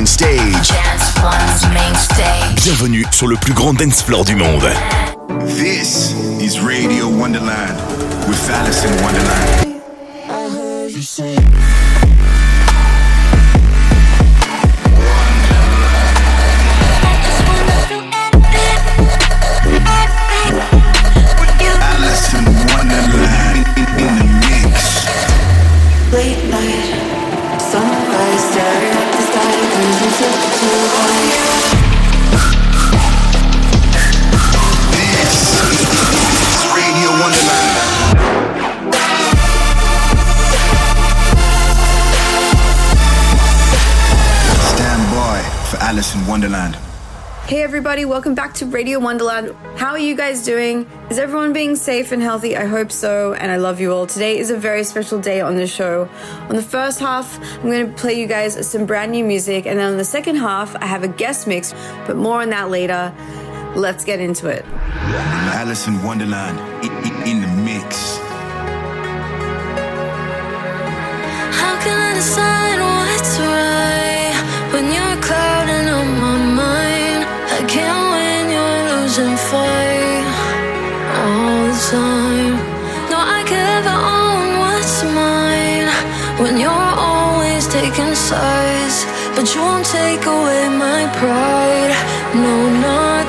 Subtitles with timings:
[0.00, 0.68] main stage.
[0.68, 2.64] Dance One's main stage.
[2.64, 4.66] Bienvenue sur le plus grand dance floor du monde.
[5.58, 7.76] This is Radio Wonderland
[8.26, 9.82] with Alice in Wonderland.
[10.30, 11.20] Alice
[46.40, 46.74] Wonderland.
[47.44, 49.54] Hey everybody, welcome back to Radio Wonderland.
[49.76, 50.86] How are you guys doing?
[51.10, 52.56] Is everyone being safe and healthy?
[52.56, 54.06] I hope so, and I love you all.
[54.06, 56.08] Today is a very special day on the show.
[56.48, 59.78] On the first half, I'm going to play you guys some brand new music, and
[59.78, 61.74] then on the second half, I have a guest mix,
[62.06, 63.12] but more on that later.
[63.76, 64.64] Let's get into it.
[65.60, 68.16] Alison Wonderland i- i- in the mix.
[71.60, 75.59] How can I decide what's right when you're clouding
[79.16, 80.26] you're losing fight
[81.18, 82.54] all the time.
[83.10, 85.88] No, I ever own what's mine
[86.40, 91.92] when you're always taking sides, but you won't take away my pride.
[92.34, 93.19] No, not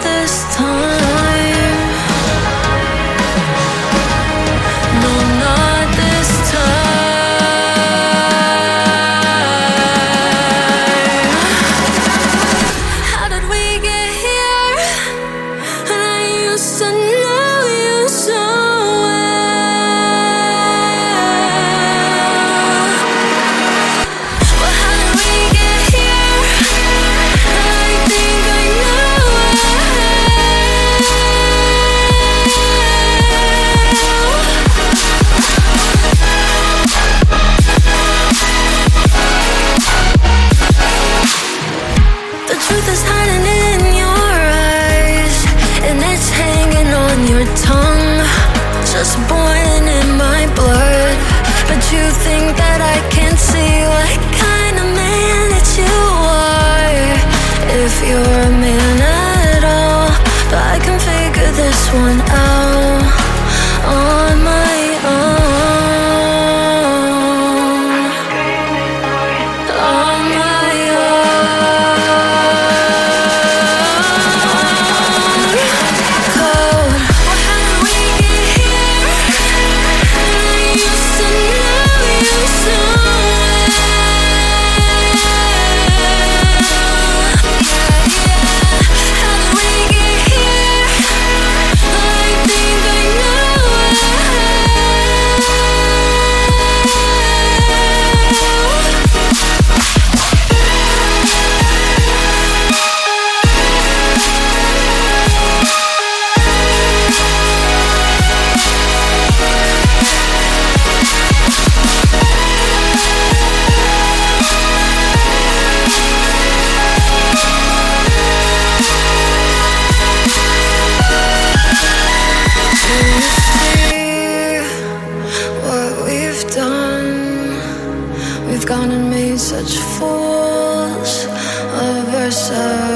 [132.32, 132.91] of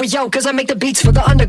[0.00, 1.39] with cause I make the beats for the under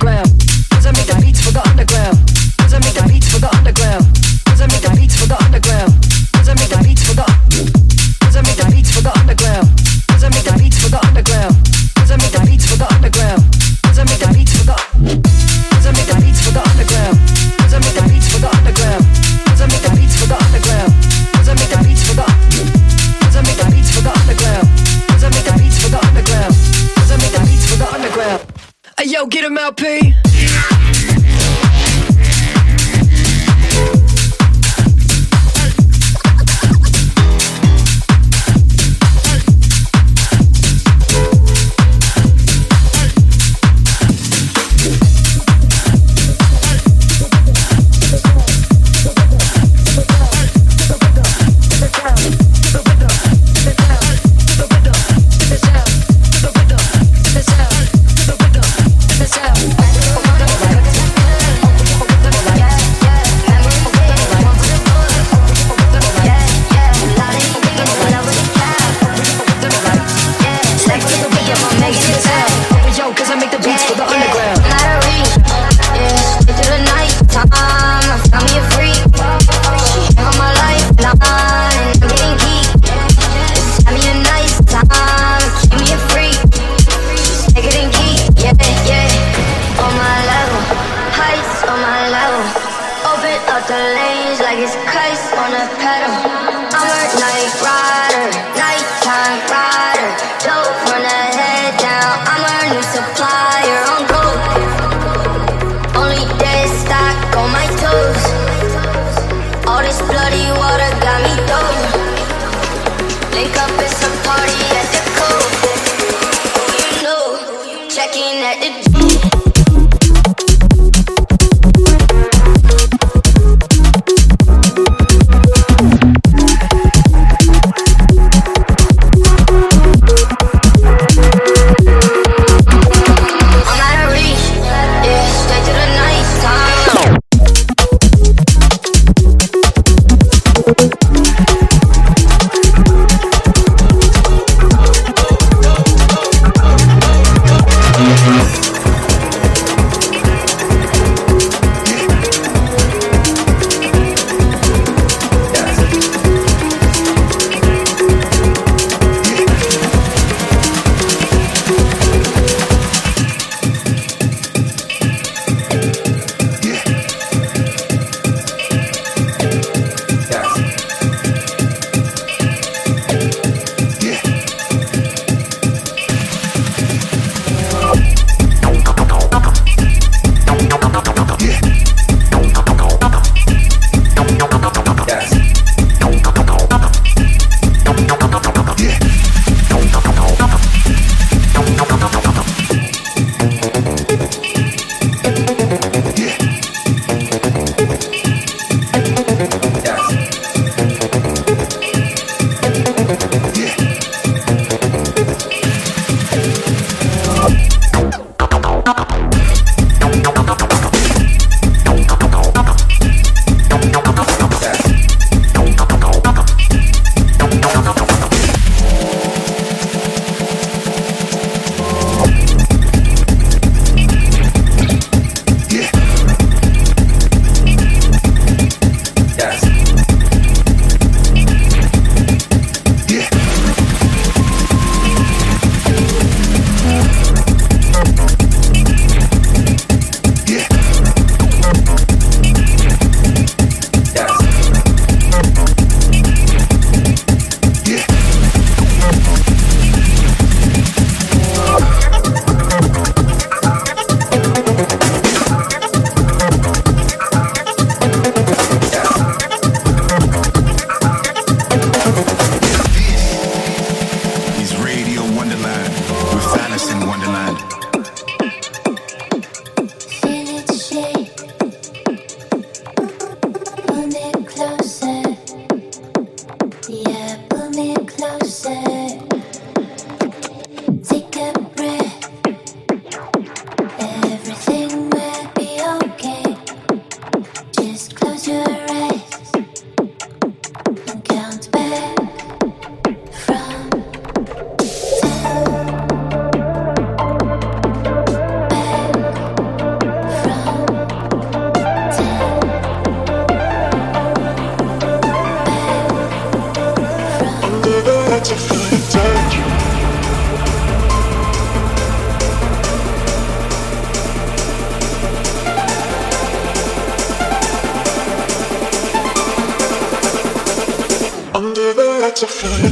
[322.61, 322.90] Sorry.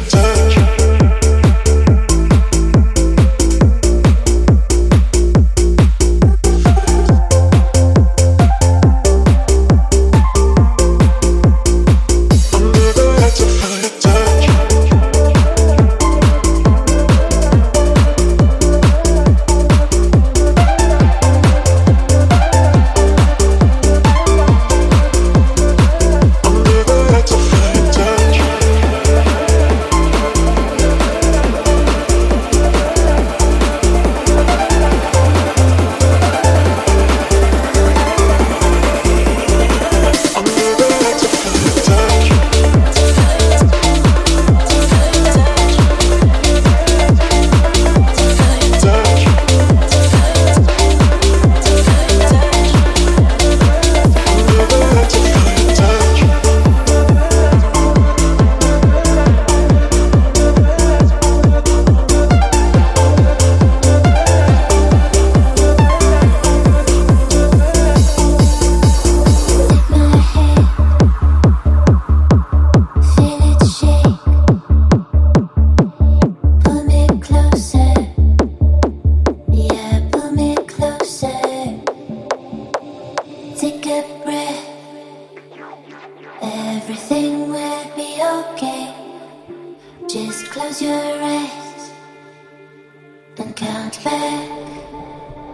[93.59, 94.47] can't back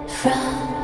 [0.08, 0.75] from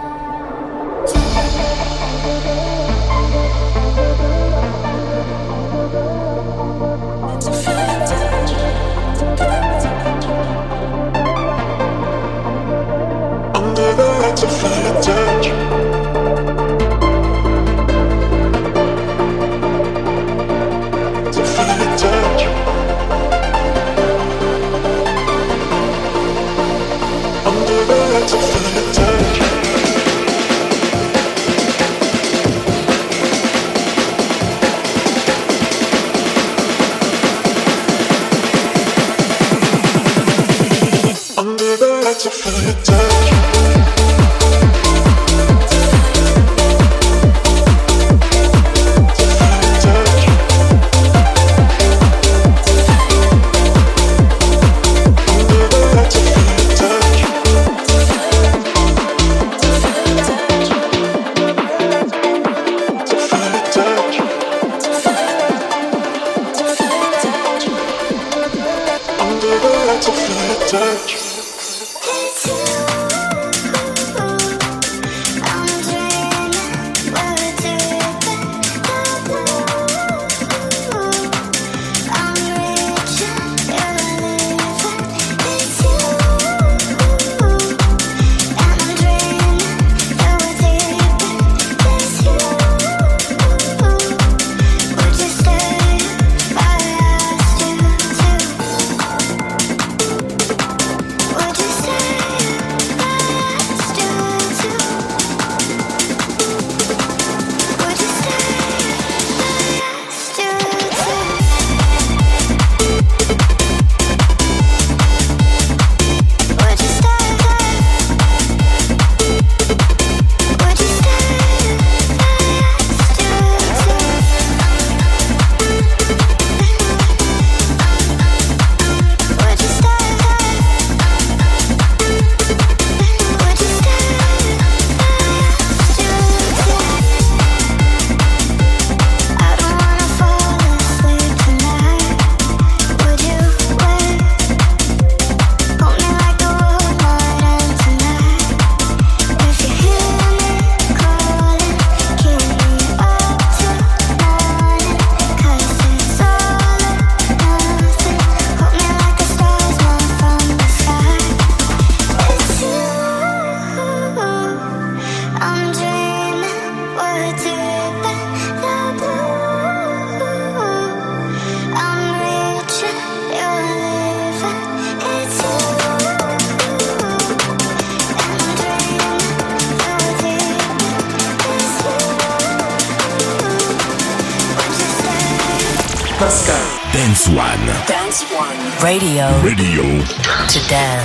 [190.72, 191.01] Yeah.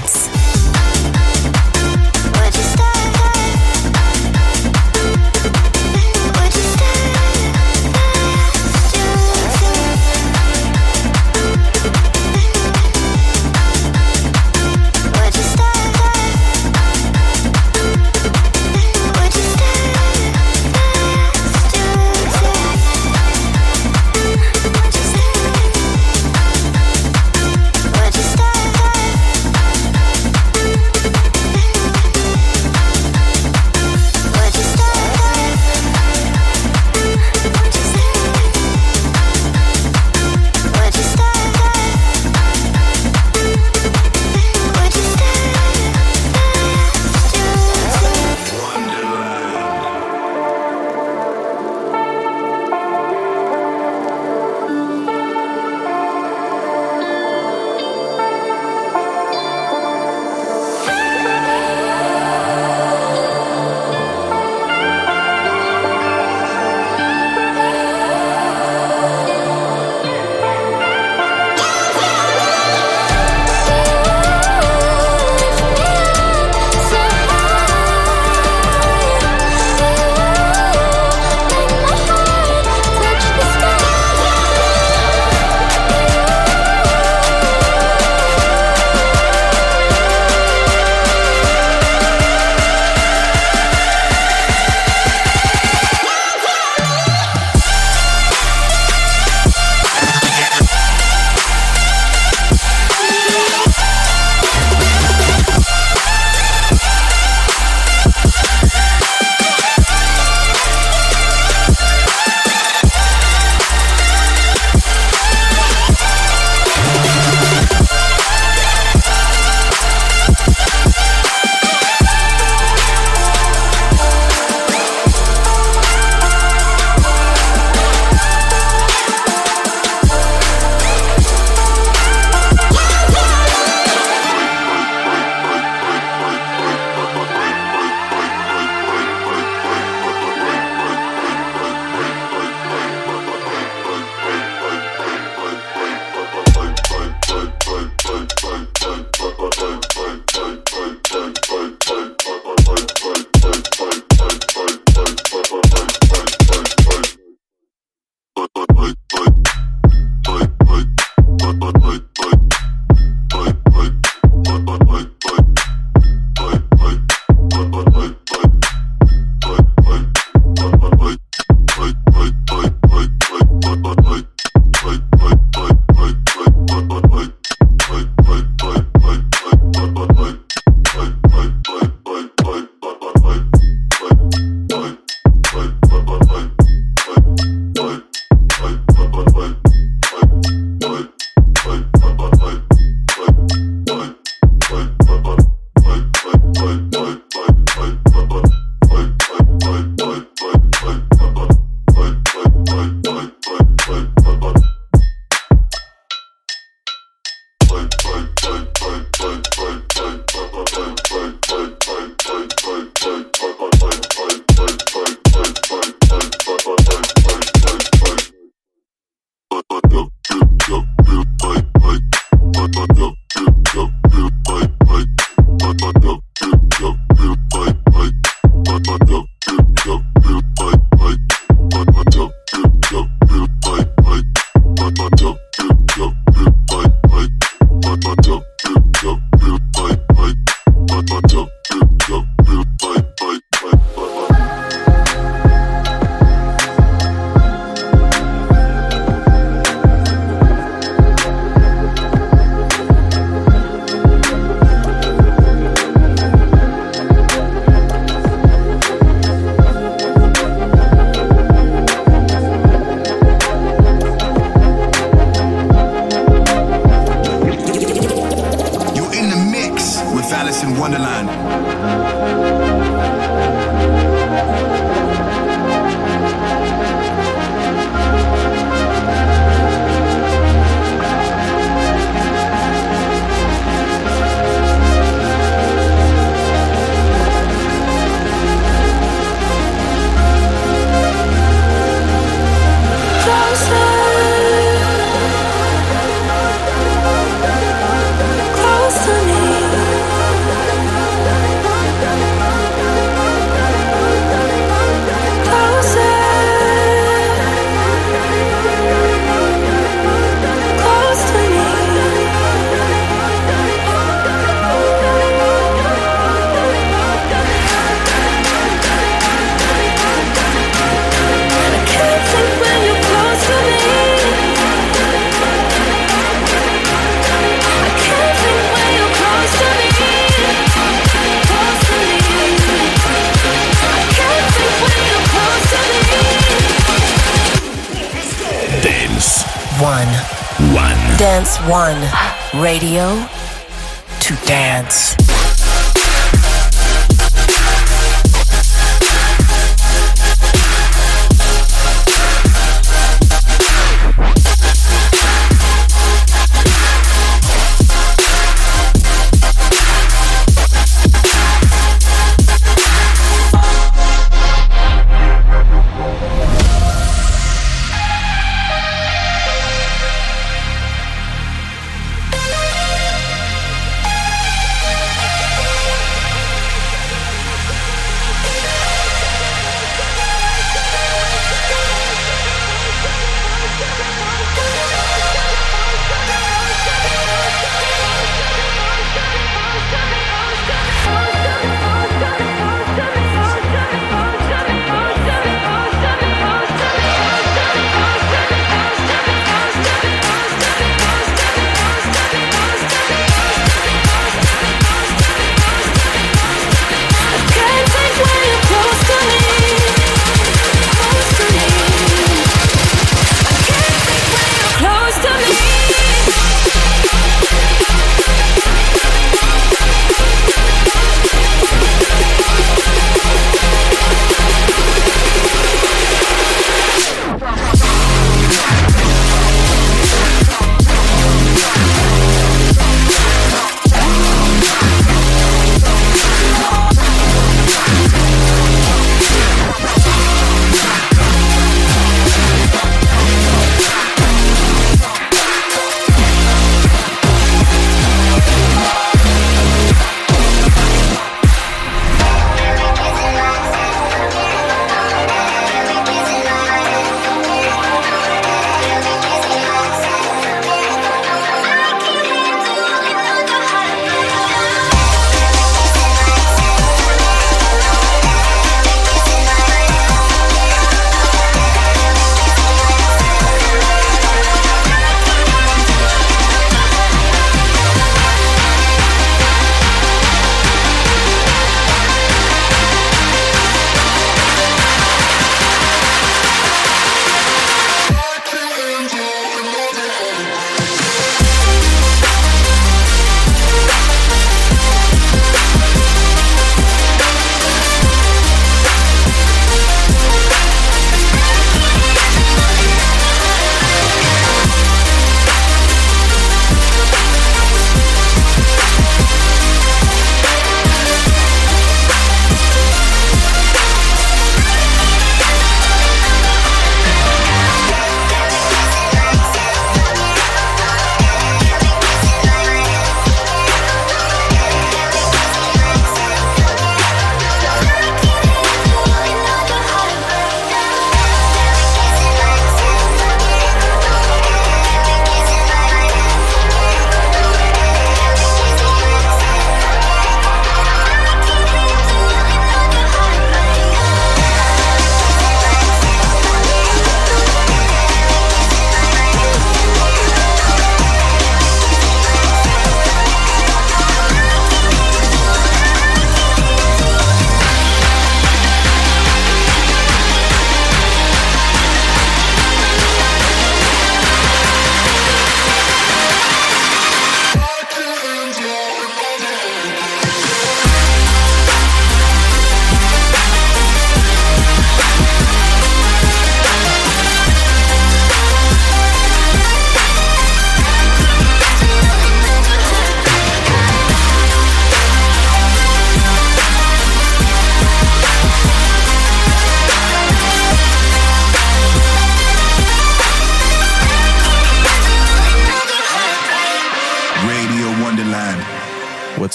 [341.68, 341.95] One.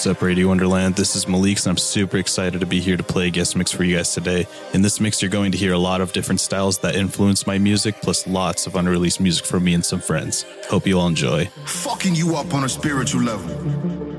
[0.02, 0.96] What's up, Radio Wonderland?
[0.96, 3.72] This is Malik, and I'm super excited to be here to play a guest mix
[3.72, 4.48] for you guys today.
[4.74, 7.60] In this mix, you're going to hear a lot of different styles that influence my
[7.60, 10.44] music, plus lots of unreleased music from me and some friends.
[10.70, 11.46] Hope you all enjoy.
[11.66, 14.11] Fucking you up on a spiritual level.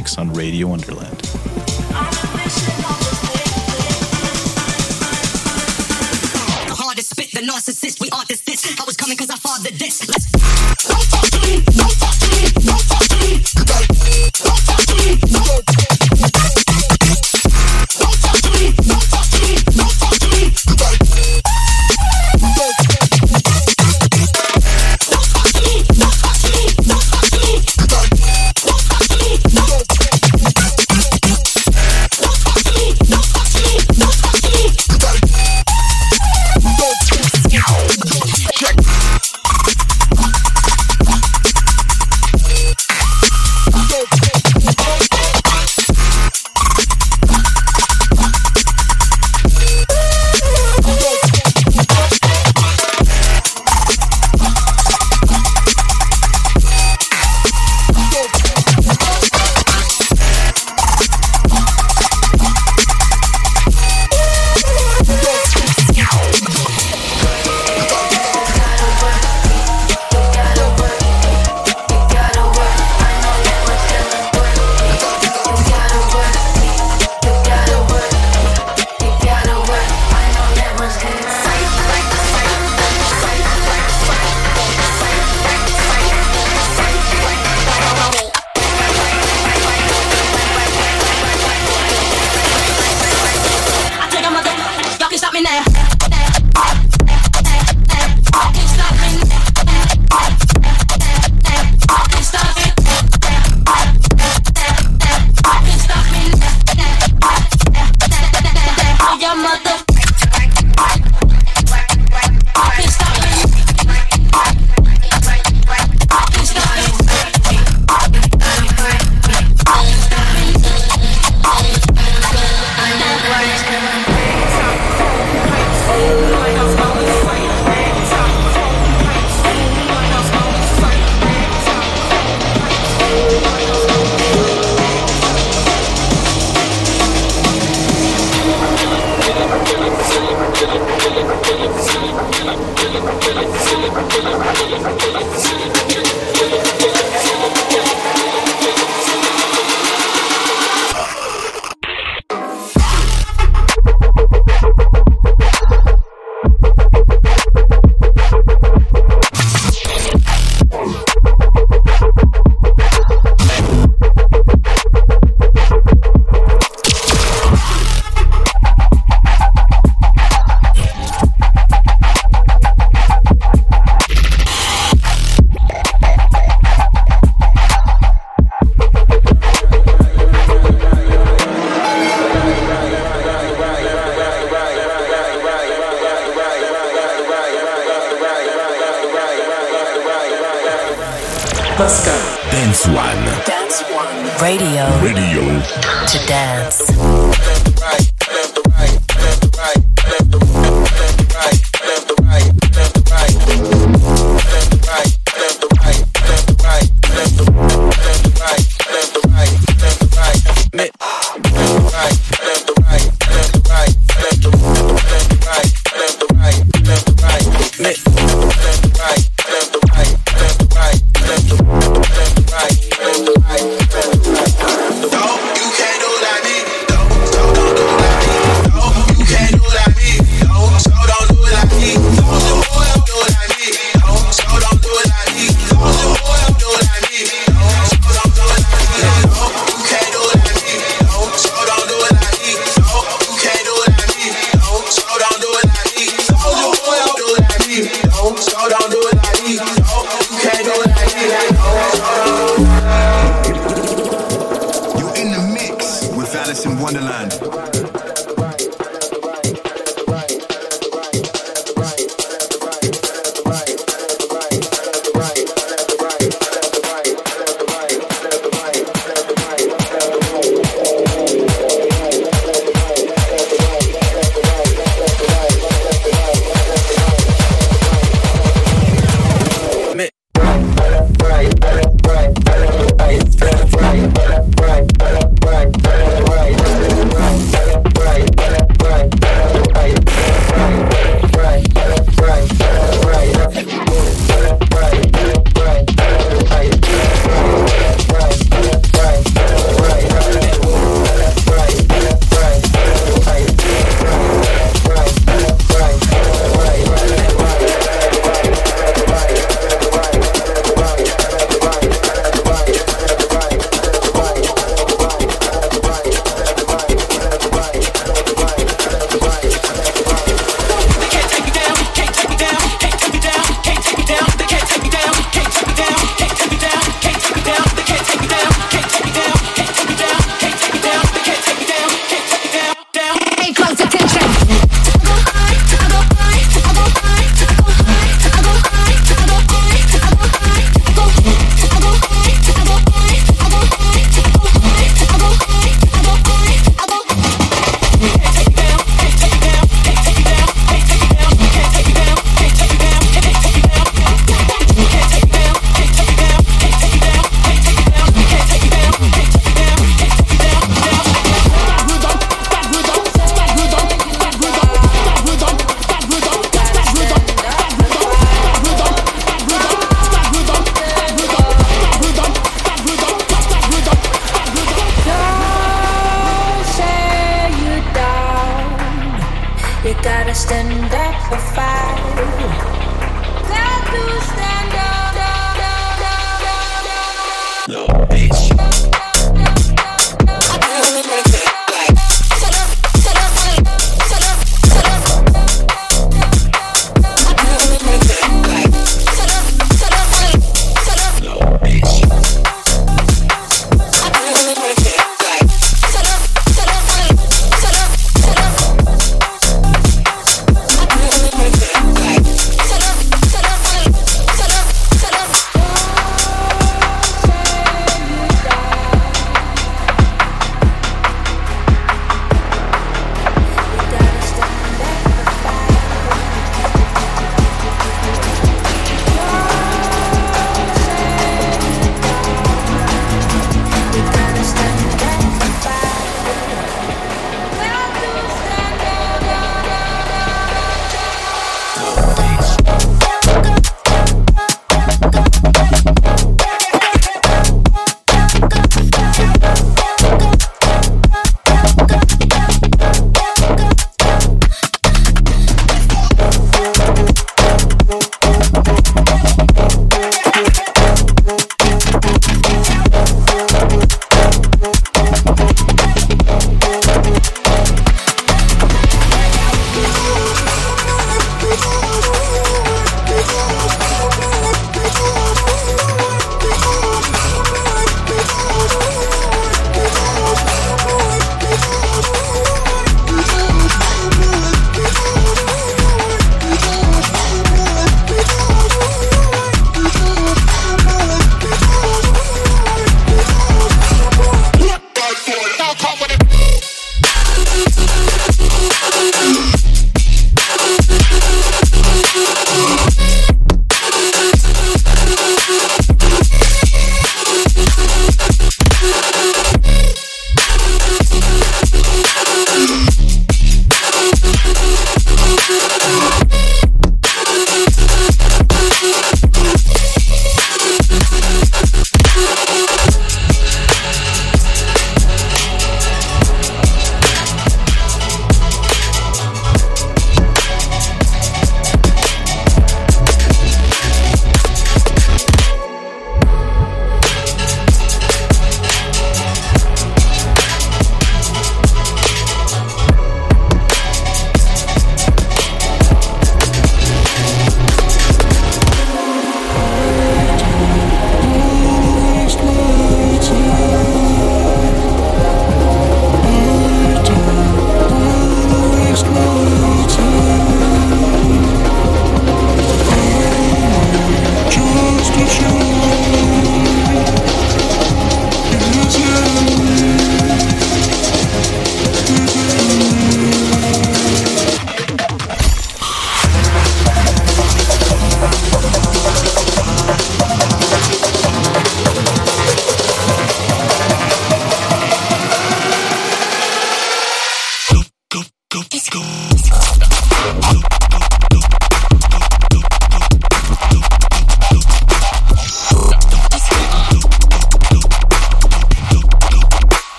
[0.00, 1.19] Mix on Radio Wonderland.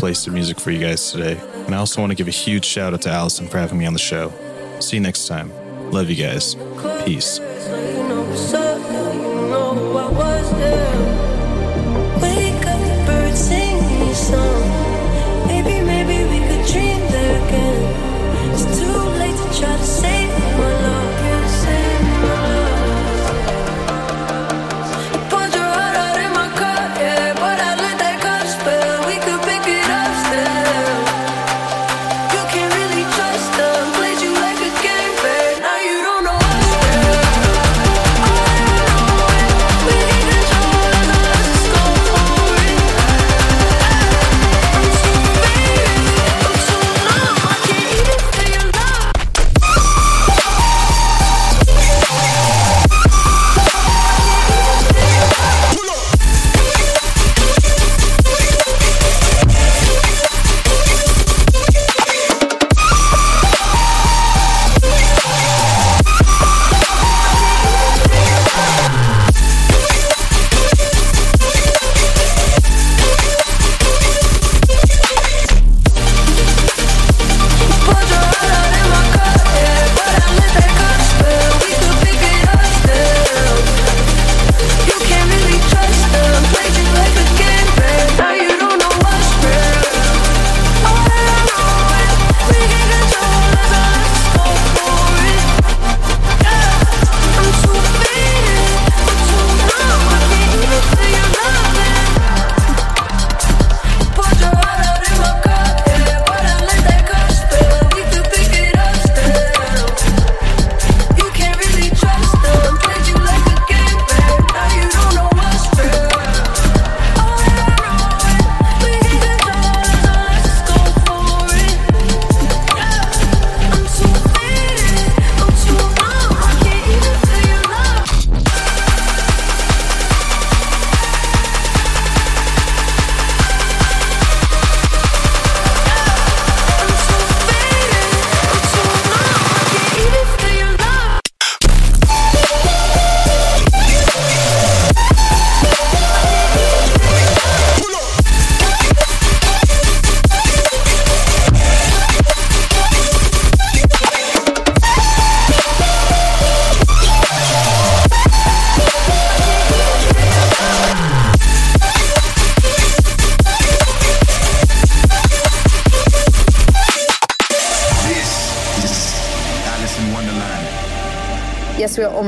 [0.00, 1.38] play some music for you guys today.
[1.66, 3.84] And I also want to give a huge shout out to Alison for having me
[3.84, 4.32] on the show.
[4.80, 5.52] See you next time.
[5.90, 6.56] Love you guys.
[7.04, 7.38] Peace.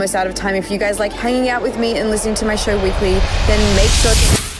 [0.02, 0.56] Almost out of time.
[0.56, 3.12] If you guys like hanging out with me and listening to my show weekly,
[3.46, 4.51] then make sure to